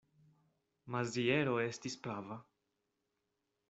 Maziero 0.95 1.55
estis 1.67 2.01
prava. 2.09 2.43